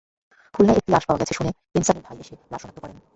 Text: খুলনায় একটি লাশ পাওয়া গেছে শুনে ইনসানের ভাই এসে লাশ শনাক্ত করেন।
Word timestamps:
খুলনায় 0.53 0.77
একটি 0.77 0.91
লাশ 0.91 1.03
পাওয়া 1.05 1.19
গেছে 1.21 1.33
শুনে 1.33 1.51
ইনসানের 1.75 2.03
ভাই 2.03 2.17
এসে 2.19 2.35
লাশ 2.51 2.59
শনাক্ত 2.61 2.79
করেন। 2.81 2.97